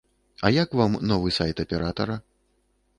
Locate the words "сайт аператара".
1.39-2.21